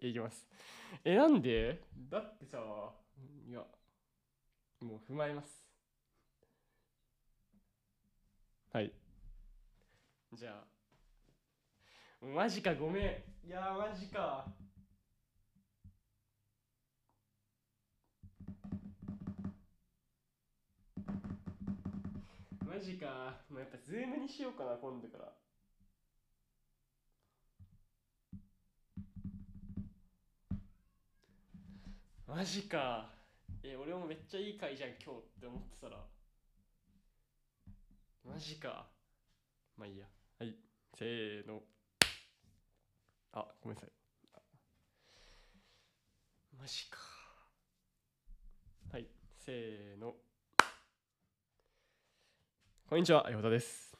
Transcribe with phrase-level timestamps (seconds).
[0.00, 0.46] いきます。
[1.04, 2.58] え、なんでだってさ、
[3.48, 3.60] いや、
[4.80, 5.64] もう踏まえます。
[8.72, 8.92] はい。
[10.32, 10.64] じゃ
[12.22, 13.46] あ、マジか、ごめん。
[13.46, 14.46] いやー、マジか。
[22.60, 23.44] マジか。
[23.48, 25.43] もうやっぱズームにしようかな、今度から。
[32.26, 33.10] マジか。
[33.62, 35.98] え、俺もめっちゃいい回じゃん、今日って思ってたら。
[38.24, 38.86] マジか。
[39.76, 40.06] まあいいや。
[40.38, 40.54] はい。
[40.98, 41.60] せーの。
[43.32, 43.90] あ、ごめんなさい。
[46.58, 46.98] マジか。
[48.90, 49.06] はい。
[49.36, 50.14] せーの。
[52.88, 53.93] こんにちは、よ田です。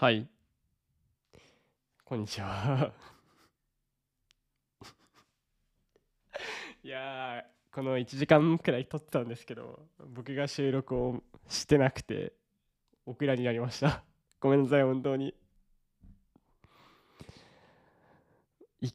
[0.00, 0.26] はい。
[2.06, 2.94] こんにちは。
[6.82, 12.32] いや、この1時間くらい撮ってたんですけど、僕が収録をしてなくて、
[13.04, 14.02] オクラになりました。
[14.40, 15.34] ごめんなさい、本当に。
[18.80, 18.90] い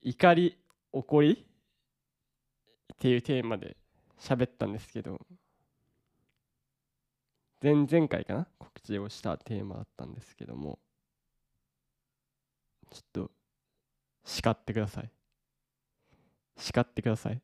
[0.00, 0.58] 怒り、
[0.90, 1.46] 怒り？
[2.94, 3.76] っていうテーマで
[4.18, 5.24] 喋ったんですけど、
[7.62, 10.78] 前々回かな告知をしたテーマだったんですけども
[12.90, 13.30] ちょっと
[14.24, 15.10] 叱ってください。
[16.56, 17.40] 叱ってください。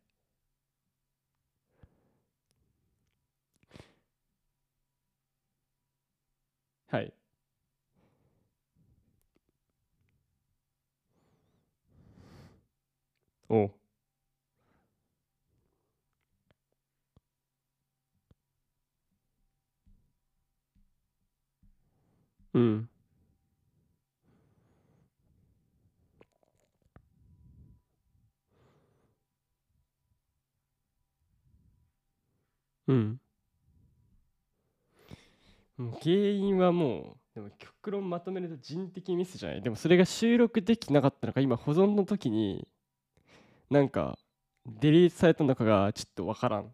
[6.91, 7.13] はい。
[13.49, 13.78] おう。
[22.59, 22.89] うん。
[32.89, 33.21] うん。
[35.77, 39.63] もう原因はもうでも極論まとめると人的ミスじゃない？
[39.63, 41.41] でもそれが収録できなかったのか？
[41.41, 42.67] 今保存の時に
[43.71, 44.19] なんか
[44.67, 46.73] デリートされたのかがちょっとわからん。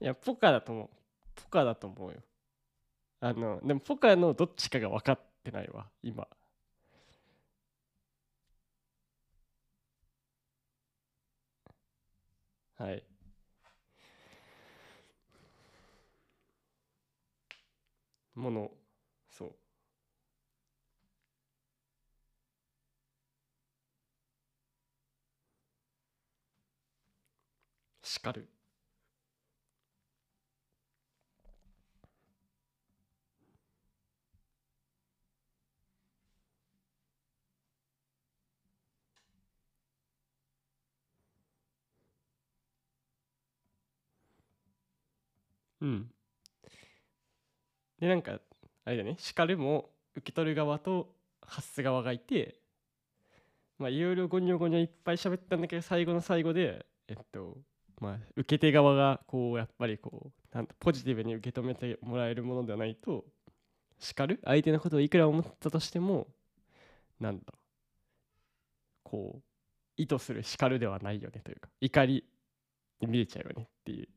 [0.00, 0.88] いやポカだと思う。
[1.34, 2.22] ポカだと思うよ。
[3.20, 6.26] あのでもポカのどっちかが分かってないわ今。
[12.78, 13.04] はい。
[18.34, 18.70] もの
[19.30, 19.54] そう。
[28.02, 28.48] 叱る。
[45.80, 46.10] うん。
[48.00, 48.40] でなんか
[48.84, 49.16] あれだね。
[49.18, 52.60] 叱るも受け取る側と発す側がいて
[53.78, 57.58] まあいろいろゴニョゴニョいっぱい喋ったんだけど最後の最後でえっと
[58.00, 63.24] まあ受け手側がこうやっぱりこうなんとポジティブに受け止めてもらえるものではないと
[63.98, 64.40] 叱る？
[64.44, 66.28] 相手のことをいくら思ったとしても
[67.20, 67.58] なんだろう。
[69.04, 69.42] こう
[69.96, 72.24] 意図する叱るではないよねというか怒り
[73.00, 74.08] に見えちゃうよねっていう。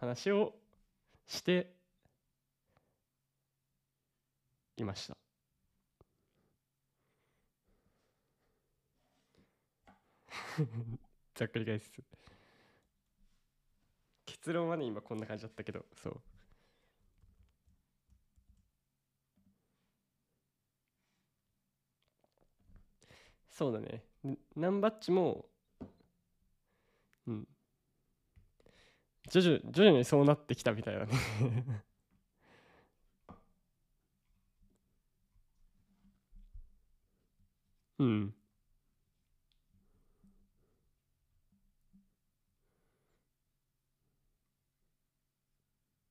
[0.00, 0.54] 話を
[1.26, 1.74] して
[4.76, 5.16] いました。
[11.34, 11.90] ざっくり返す。
[14.24, 16.20] 結論はね今こんな感じだったけどそう。
[23.50, 24.04] そうだね。
[24.26, 25.46] んナンバッチも
[27.26, 27.46] うん
[29.28, 31.12] 徐々徐々にそうなってきたみたいだね。
[37.98, 38.34] うん。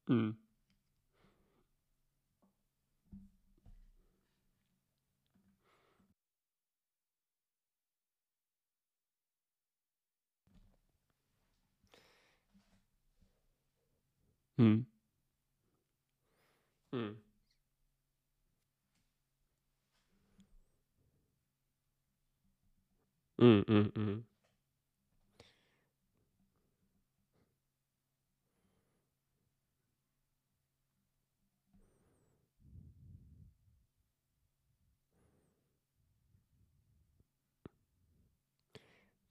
[0.08, 0.38] うん。
[14.60, 14.88] うん。
[16.92, 17.18] うん。
[23.38, 24.26] うんうんうん。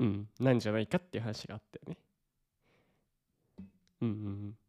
[0.00, 0.28] うん。
[0.40, 1.98] なんじゃないかっていう話があったよね。
[4.00, 4.67] うんうんうん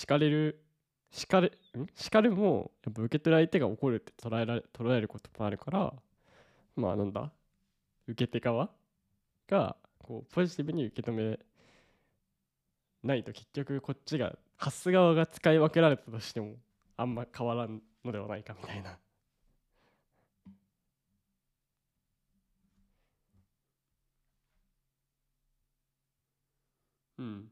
[0.00, 0.62] 叱れる
[1.10, 1.86] 叱れん？
[1.94, 5.92] 叱るもやっぱ受け取る相手が怒るって捉えられ捉えることもあるから
[6.76, 7.30] まあなんだ？
[8.08, 8.70] 受け手側
[9.48, 11.38] がこうポジティブに受け止め
[13.02, 16.54] ないと結局こっちが発す側が使い分けられたとしても
[16.96, 18.98] あんま変わらんのではないかみたいな。
[27.18, 27.50] うん。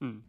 [0.00, 0.24] うん。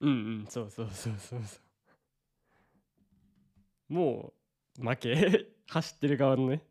[0.00, 0.46] うんうん。
[0.48, 1.60] そうそうそうそうそう。
[3.88, 4.32] も
[4.78, 5.46] う負け？
[5.68, 6.62] 走ってる側のね。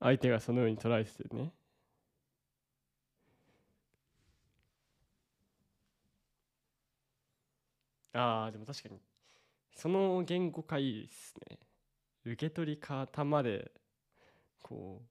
[0.00, 1.52] 相手がそのように捉えててね。
[8.12, 8.98] ああでも確かに
[9.74, 11.58] その言語化いいですね。
[12.24, 13.70] 受け取り方まで
[14.62, 15.02] こ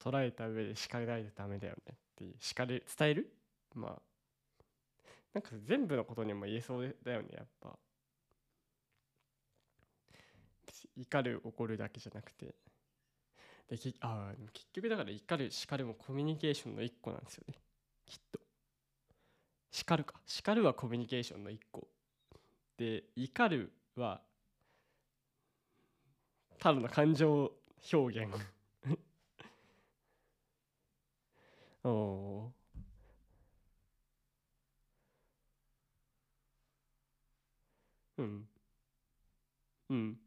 [0.00, 3.32] う捉えた上で叱らないとダメだよねって叱れ伝える？
[3.74, 4.02] まあ
[5.34, 7.78] なんか全部のことにも言えそうだよねやっぱ。
[10.96, 12.54] 怒る怒るだけじゃなくて。
[13.72, 17.54] できあ結局だから怒る叱るもコミュニケーションの一個なんですよね。
[18.04, 18.38] きっと。
[19.70, 20.20] 叱るか。
[20.26, 21.88] 叱るはコミュニケーションの一個。
[22.76, 24.20] で怒るは
[26.58, 27.50] ただの感情
[27.90, 28.30] 表現。
[31.84, 32.52] おお
[38.18, 38.48] うん。
[39.90, 40.21] うん。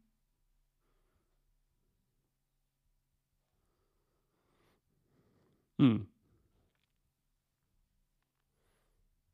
[5.78, 6.06] うん。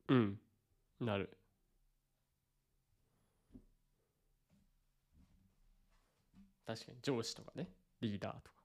[0.08, 0.40] うん。
[1.00, 1.36] なる。
[6.66, 7.68] 確かに上司とかね。
[8.00, 8.62] リーダーとか。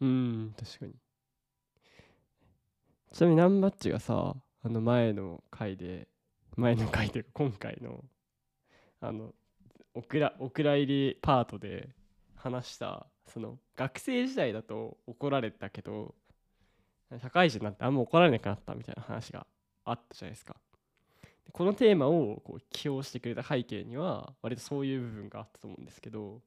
[0.00, 0.94] うん確かに
[3.12, 6.08] ちなみにナンバッチがさあの前の回で
[6.56, 8.04] 前の回というか今回の
[9.00, 9.34] あの
[9.94, 10.30] お蔵
[10.76, 11.88] 入りパートで
[12.36, 16.14] 話したその学生時代だと怒られたけど
[17.20, 19.46] 社会人になってあんま怒られなくなったみたいな話が
[19.84, 20.54] あったじゃないですか。
[21.52, 26.40] このテーマをこう起用してくれた背景には割とそういう部分があったと思うんですけど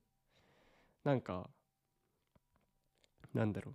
[1.03, 1.50] なんか
[3.34, 3.74] なんだろ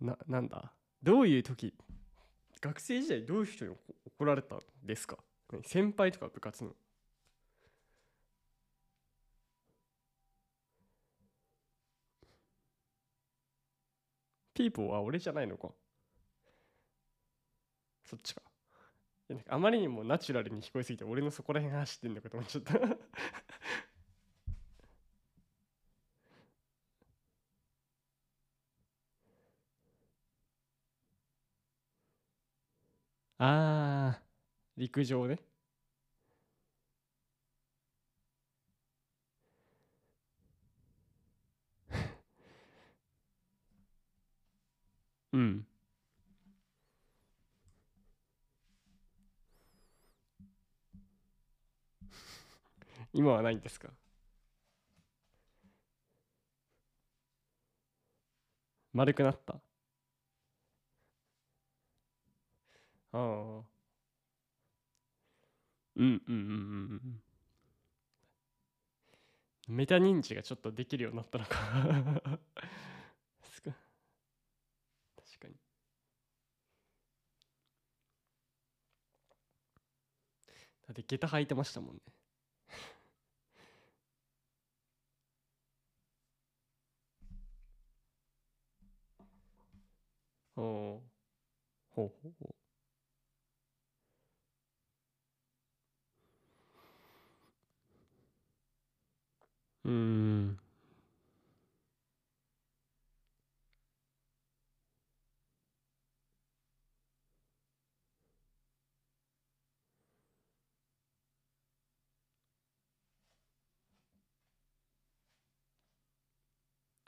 [0.00, 0.04] う。
[0.06, 0.72] ななんだ？
[1.02, 1.74] どういう時
[2.60, 3.74] 学生時代どういう人に
[4.06, 5.18] 怒られたんですか？
[5.64, 6.70] 先輩とか部活の。
[14.54, 15.70] ピーポーは俺じゃないのか？
[18.04, 18.42] そっちか。
[19.48, 22.74] あまりにもナチュラルに聞こえすぎて俺のそこら辺走ってんのかと思っちゃった。
[33.44, 34.22] あー。
[34.76, 35.40] 陸上ね。
[45.32, 45.66] うん。
[53.12, 53.88] 今はないんですか？
[58.92, 59.60] 丸くなった？
[63.12, 63.82] ああ
[65.96, 66.36] うんうんうんうん。
[66.36, 67.22] うん
[69.68, 71.58] メタ認知がちょっとできるようになったのか。
[73.42, 73.72] すか
[75.16, 75.54] 確かに。
[80.86, 82.00] だって下駄履いてましたもんね。
[90.56, 91.02] おお
[91.90, 92.51] ほうほうほう。
[99.84, 100.58] うん。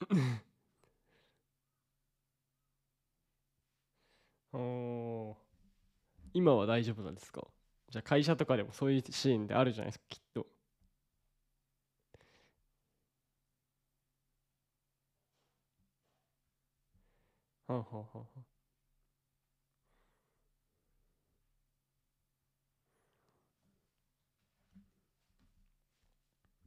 [4.52, 5.36] おー。
[6.34, 7.46] 今は大丈夫なんですか？
[7.90, 10.46] じゃあ会社とかでもそういうシーンであるじゃないですかきっと。
[17.74, 18.44] はんはんはんはん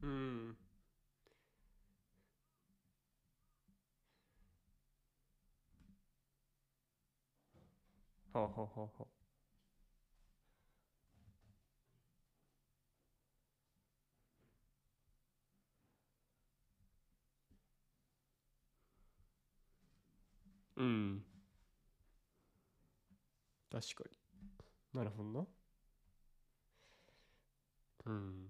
[0.01, 0.57] うん
[8.33, 9.07] はんはんはんはん
[20.77, 21.24] うん。
[23.72, 24.17] 確かに。
[24.93, 25.48] なるほどな。
[28.05, 28.50] うん。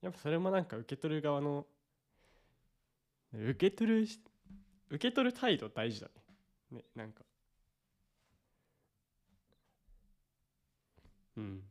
[0.00, 1.66] やっぱそれもなんか受け取る側の
[3.32, 4.20] 受け取るし
[4.90, 6.08] 受け取る態度大事だ
[6.70, 6.78] ね。
[6.78, 7.22] ねなんか。
[11.36, 11.62] うん。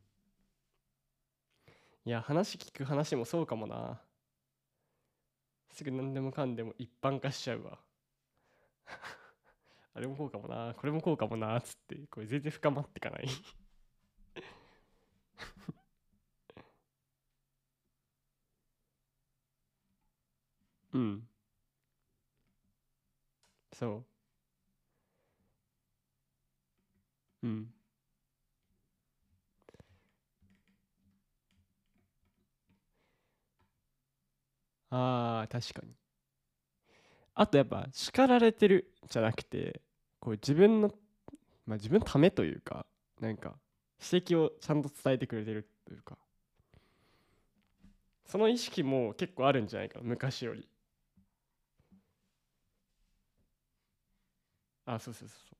[2.04, 4.00] いや話聞く話もそうかもな。
[5.72, 7.78] すぐ何でもかんでも一般化しちゃうわ
[9.94, 10.74] あれもこうかもな。
[10.76, 11.56] これもこうかもな。
[11.58, 13.28] っつってこれ全然深まってかない。
[20.92, 21.26] うん。
[23.72, 24.04] そ
[27.42, 27.46] う。
[27.46, 27.72] うん。
[34.90, 35.92] あー確かに。
[37.34, 39.80] あとやっぱ叱られてるじゃなくて
[40.20, 40.90] こう自分の
[41.66, 42.86] まあ自分ためというか
[43.20, 43.54] なんか
[44.12, 46.18] 指摘をちゃんと伝えてくれてるというか。
[48.32, 50.66] その意識も結構あるんじゃないかな昔より。
[54.86, 55.56] あそうそうそうそ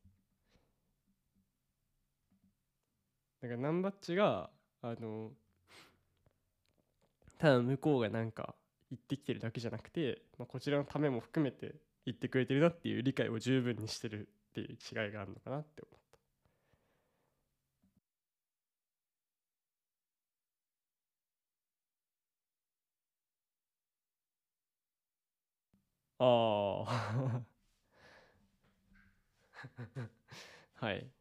[3.42, 3.42] う。
[3.42, 4.48] だからナンバッチが
[4.80, 5.32] あの
[7.38, 8.54] ただ向こうがなんか
[8.92, 16.18] 言ってきてるだけじゃなくて、まあ、こちらのためも含めて言ってくれてるなっていう理解を十分にしてるっていう違いがあるのかなって思った。
[26.18, 27.46] ああ
[30.74, 31.12] はい。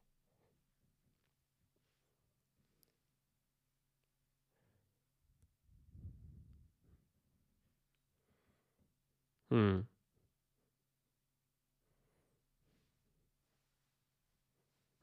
[9.52, 9.88] うん。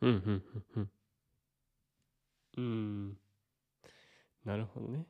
[0.00, 0.90] うんうんうんうん。
[2.57, 3.19] うん。
[4.45, 5.07] なるほどね。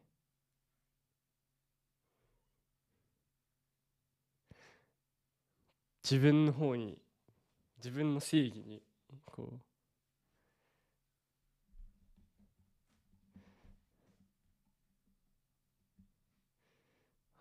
[6.03, 6.99] 自分の方に
[7.79, 8.83] 自分の正義に
[9.27, 9.61] こ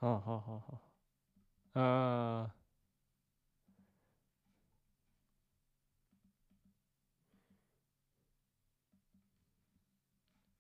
[0.01, 0.05] う。
[0.05, 0.96] はあはあはあはあ。
[1.77, 2.57] ああ。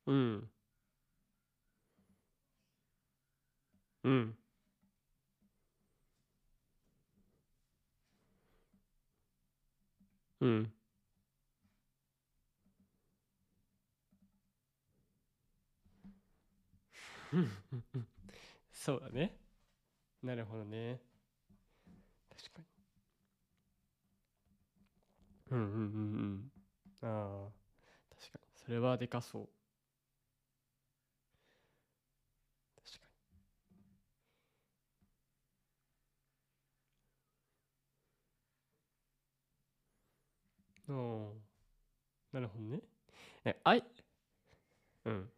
[0.07, 0.49] うん。
[4.03, 4.37] うん。
[10.41, 10.71] うん。
[18.71, 19.35] そうだね。
[20.27, 21.01] なるほどね。
[22.29, 22.67] 確かに。
[25.51, 26.51] うんうんうん
[27.01, 27.09] うん。
[27.09, 27.51] ああ
[28.15, 28.45] 確かに。
[28.65, 29.49] それはでかそう。
[32.75, 33.07] 確か
[40.89, 40.95] に。
[40.95, 41.33] おー
[42.33, 42.81] なるほどね。
[43.45, 43.83] えあい
[45.05, 45.29] うん。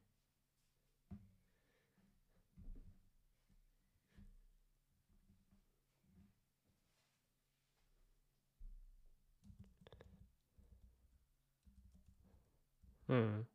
[13.09, 13.47] うん。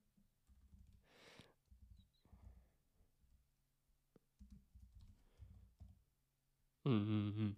[6.85, 7.03] うんうんう
[7.45, 7.57] ん。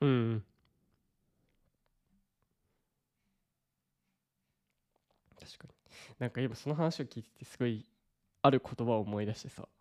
[0.00, 0.44] うんうん。
[5.40, 5.74] 確かに。
[6.18, 7.84] なんか今その話を聞いててすごい
[8.42, 9.62] ある言葉を思い出してさ。
[9.62, 9.77] 期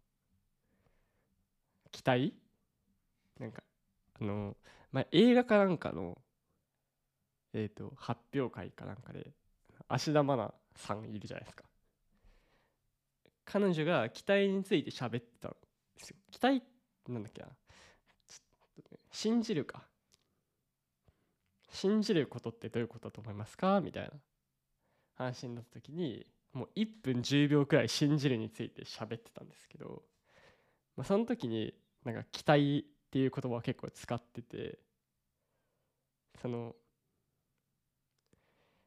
[2.08, 2.34] 待？
[3.40, 3.64] なんか
[4.20, 4.56] あの、
[4.92, 6.18] まあ、映画かなんかの
[7.54, 9.32] えっ、と発表会かなんかで
[9.88, 11.64] 芦田愛菜さんいるじゃないですか。
[13.46, 15.52] 彼女が期待について喋ってたん
[15.98, 16.18] ですよ。
[16.32, 16.62] 期待
[17.08, 17.48] なんだっけな。
[19.12, 19.84] 信じるか。
[21.70, 23.82] 信じることってどういうことだと思いますか？
[23.82, 24.12] みたいな。
[25.18, 30.04] 話になった時にもう1分10秒くらい信じるについて喋ってたんですけど、
[30.96, 31.74] まあ、その時に
[32.08, 34.80] なんか期待っていう言葉を結構使ってて
[36.42, 36.74] その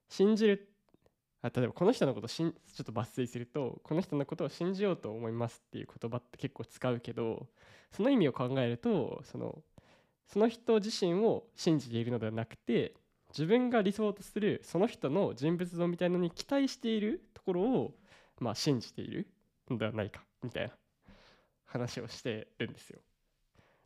[0.08, 0.72] 信じる
[1.42, 7.46] あ例えばこの人のことしんちょっと抜粋するとこの人のことを信じようと思いますっていう言葉って結構使うけど
[7.90, 9.58] その意味を考えるとその
[10.26, 12.94] その人自身を信じているのではなくて
[13.36, 17.94] 自分が理想とするその人の人物像みたいなのに期待しているところを
[18.40, 19.28] まあ信じている
[19.68, 20.72] のではないかみたいな
[21.66, 23.00] 話をしてるんですよ。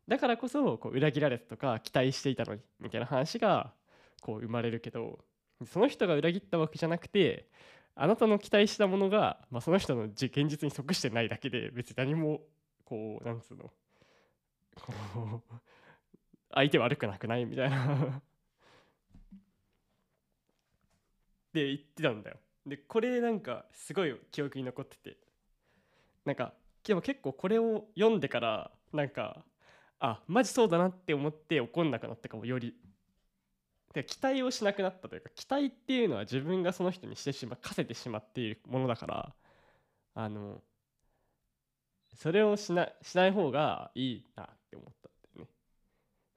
[0.07, 3.73] だからこそこう裏切られたとか期待していたのにみたいな話が
[4.21, 5.19] こう生まれるけど
[5.67, 7.49] その人が裏切ったわけじゃなくて
[7.95, 12.41] あなたの期待したものが、まあ、その人の現実に即してないだけで別に何も
[12.85, 13.71] こうなんつうの
[14.75, 14.93] こ
[15.37, 15.43] う
[16.53, 18.23] 相手悪くなくないみたいな。
[21.53, 22.39] で言ってたんだよ。
[22.67, 25.17] でこれなんかすごい記憶に残ってて。
[26.25, 29.45] なんかでも結構これを読んでからなんか
[30.01, 32.75] あマジそうだなって思って怒んなくなったかもより。
[33.95, 39.35] で期待をしなくなったというか期待っていうのは自分がその人にしてしま課せてしまっているものだから
[40.17, 40.61] あの
[42.17, 45.51] それをしなしない方がいいなって思ったんだよね。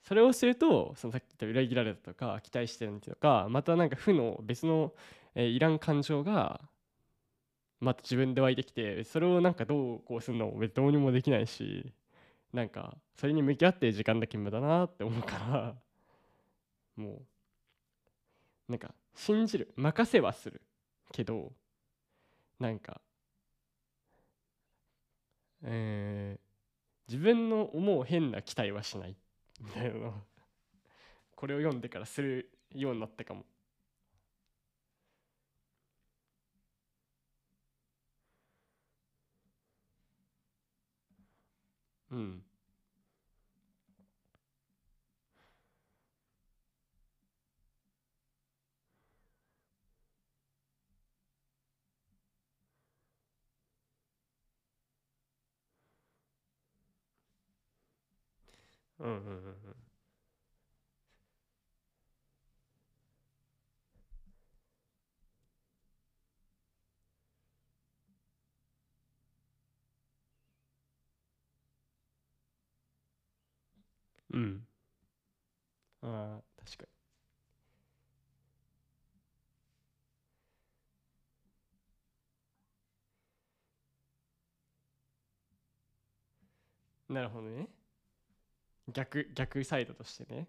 [0.03, 4.93] それをするとそのさっき言った裏切られたとか期待してるとかまたなんか負の別の、
[5.35, 6.61] えーいらん感情が
[7.79, 11.93] また自分で湧いてきてそれをなんかどうこうするのもどうにもできないし
[12.53, 15.75] なんかそれに向き合って時間だけ無駄なって思うから
[16.95, 17.25] も
[18.67, 20.61] うなんか信じる任せはする
[21.11, 21.53] けど
[22.59, 23.01] なんか
[25.63, 26.47] えー
[27.07, 29.15] 自分の思う変な期待はしない
[29.61, 30.13] みたいなの
[31.35, 33.45] これを読んでからするようになったかも。
[42.11, 42.43] うん
[58.99, 59.77] うんうんうん
[74.31, 74.67] うんうん
[76.01, 76.87] ああ確か
[87.09, 87.15] に。
[87.15, 87.67] なるほどね。
[88.91, 90.47] 逆逆サイドとしてね。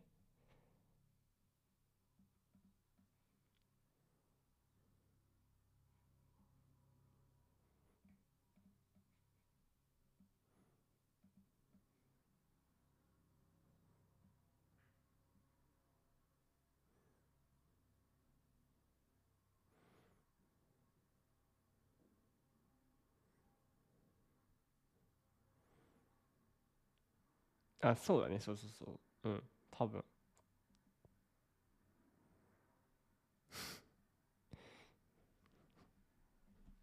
[27.91, 28.39] あそうだね。
[28.41, 28.85] そうそうそ
[29.25, 29.29] う。
[29.31, 29.43] うん。
[29.71, 30.05] 多分。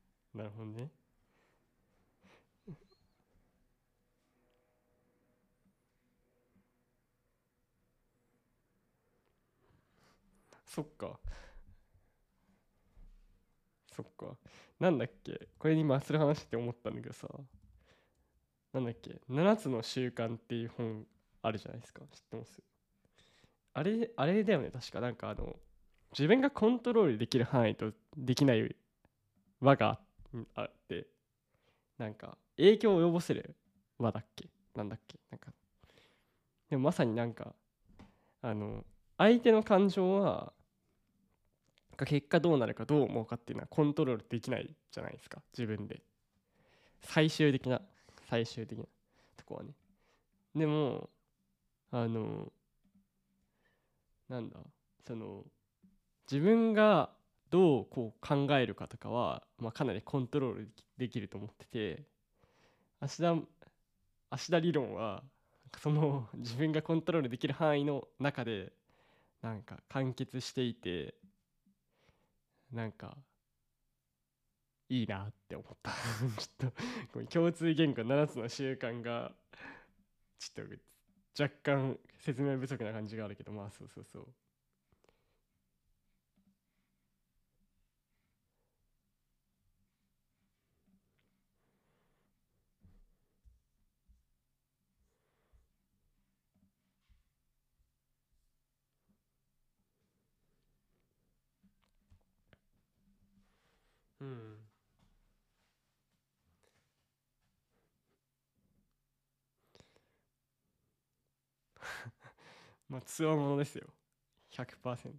[0.33, 0.91] なるほどね。
[10.65, 11.19] そっか。
[13.95, 14.37] そっか。
[14.79, 15.47] なんだっけ。
[15.57, 17.27] これに今する話って思ったんだけどさ。
[18.75, 21.05] なんだっけ？7つの習慣っていう本
[21.41, 22.01] あるじゃないですか。
[22.11, 22.61] 知ってます？
[23.73, 24.99] あれあれだよね確か。
[24.99, 25.55] なんかあの
[26.11, 28.75] 自分がコントロールできる範囲とできない
[29.61, 29.99] 輪が
[30.55, 31.07] あって
[31.97, 33.55] なんか影響を及ぼせる
[33.97, 34.49] 輪だっけ？
[34.75, 35.17] なんだっけ？
[35.31, 35.53] なんか。
[36.69, 37.55] でもまさになんか
[38.41, 38.83] あの
[39.17, 40.51] 相手の感情は
[42.05, 45.41] 結果どうなるかどう思うかっていうのはコントロールできないじゃないですか。
[45.57, 46.01] 自分で。
[47.01, 47.81] 最終的な
[48.29, 48.85] 最終的な
[49.37, 49.71] とこはね。
[50.55, 51.09] でも
[51.91, 52.51] あの
[54.29, 54.57] なんだ
[55.05, 55.43] その
[56.31, 57.11] 自分が
[57.49, 62.03] どうこう考えるかとかは、まあ、かなりコントロールできると思ってて
[62.99, 63.35] 芦田
[64.31, 65.23] 芦田理論は
[65.81, 68.71] その自分がコントロールできる範囲の中で
[69.41, 71.15] なんか完結していて
[72.71, 73.15] なんか
[74.89, 75.91] いいなって思った。
[76.37, 76.71] ちょっ
[77.25, 79.33] と共通言語7つの習慣が
[80.39, 80.67] ちょっ
[81.37, 84.27] と若干説明不足な感じがあるけどまあそうそうそう。
[104.19, 104.57] うん。
[112.95, 113.87] まあつわものですよ。
[114.53, 115.11] 100%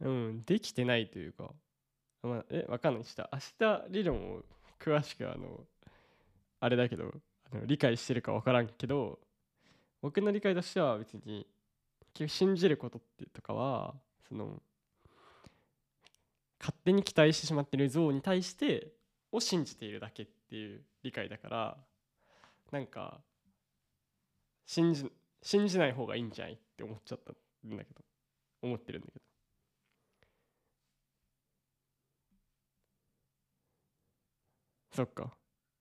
[0.00, 1.50] うんできてないというか。
[2.22, 3.04] まあえわかんない。
[3.04, 4.44] した明日理論を
[4.78, 5.66] 詳しくあの
[6.60, 7.12] あれだけど
[7.52, 9.18] あの理解してるかわからんけど
[10.00, 11.44] 僕の理解としては別に
[12.14, 13.96] 結局信じることってとかは
[14.28, 14.62] その
[16.60, 18.97] 勝手に期待してしまってる像に対して
[19.32, 21.76] を信じているだけっていう理解だから
[22.70, 23.20] なんか
[24.66, 25.10] 信じ
[25.42, 28.02] 信じない方がいいんじゃないって思っちゃったんだけど
[28.62, 29.24] 思ってるんだけど。
[34.92, 35.32] そっか。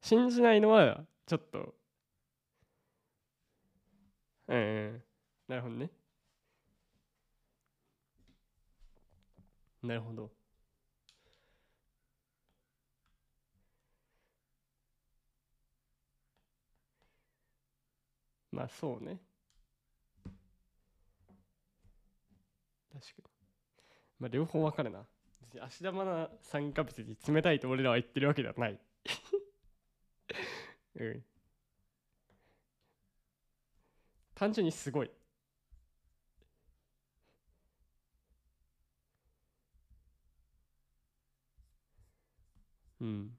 [0.01, 1.73] 信じないのはちょっと
[4.47, 5.03] うん、うん、
[5.47, 5.89] なるほどね。
[9.83, 10.36] なるほど。
[18.57, 19.21] まあそうね。
[22.91, 23.23] 確かに。
[24.19, 25.05] まあ両方分かるな。
[25.61, 28.79] 芦田愛菜さんが別に冷たいと俺らは言ってるわけではない。
[30.95, 31.23] うん。
[34.35, 35.11] 単純にすごい
[43.01, 43.37] うん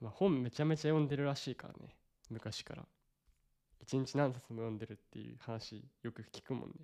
[0.00, 1.94] まあ本めちゃめちゃ読んでるらしいからね。
[2.30, 2.84] 昔から。
[3.80, 6.74] 一日何冊も読んでるっていう話よく聞くもんね。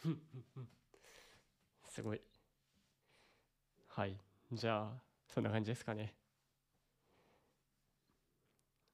[1.90, 2.20] すごい。
[3.88, 4.16] はい。
[4.52, 6.14] じゃあそんな感じですかね。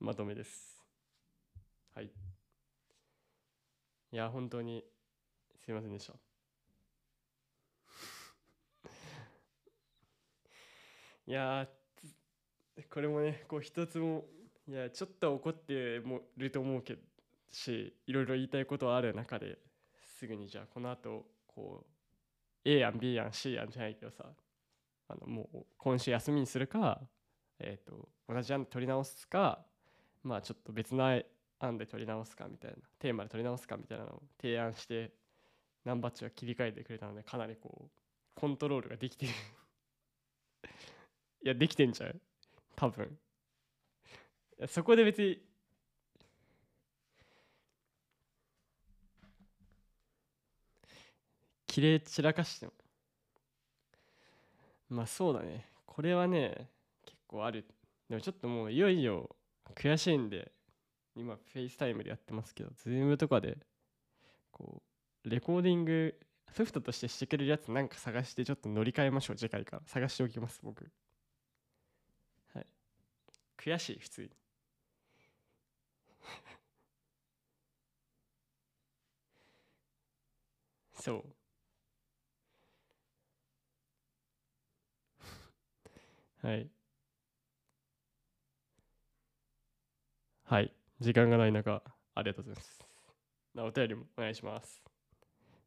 [0.01, 0.83] まとめです。
[1.95, 2.07] はい。
[2.07, 2.11] い
[4.17, 4.85] や本当に
[5.65, 6.32] すいませんでした。
[11.27, 11.69] いや
[12.91, 14.25] これもねこう一つも
[14.69, 17.01] いやちょっと怒ってもると思うけど
[17.51, 19.59] しいろいろ言いたいことはある中で
[20.19, 21.85] すぐにじゃあこの後こ
[22.65, 24.25] う A やん B やん C やんじゃないけどさ
[25.09, 27.01] あのもう今週休みにするか、
[27.59, 29.59] えーと、同じ案で取り直すか
[30.23, 31.21] まあちょっと別な
[31.59, 35.13] 案で取り直すかみたいなテーマで取り直すかみたいなのを提案して
[35.85, 39.33] ナンバッチは切り替えてくれたのでかなりこうコントロールができてる。
[41.45, 42.21] いやできてんじゃん
[42.77, 43.05] 多分。
[43.05, 45.43] いやそこで別に。
[51.67, 52.73] 綺麗散らかしても。
[54.89, 55.67] まあそうだね。
[55.87, 56.69] これはね
[57.05, 57.67] 結構ある。
[58.09, 59.35] でもちょっともういよいよ
[59.75, 60.53] 悔しいんで
[61.15, 63.59] 今、 FaceTime でやってますけど、 Zoom とかで、
[64.51, 64.83] こ
[65.25, 66.19] う、レコーディング、
[66.51, 69.83] ソフトとしてしてくれるやつなんか探してちょっと乗り換えましょう、次回から。
[69.87, 70.91] 探しておきます、僕。
[73.65, 74.31] 悔しい、普通に。
[80.95, 81.25] そ
[86.43, 86.47] う。
[86.47, 86.69] はい。
[90.45, 90.73] はい。
[91.01, 91.83] 時間がない中、
[92.15, 92.81] ありがとうございます。
[93.55, 94.83] なお便りもお願いします。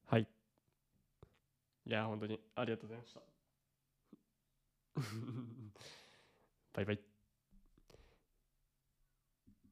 [0.07, 0.27] はい。
[1.85, 3.21] いや、本当にありがとうございました。
[6.73, 7.14] バイバイ。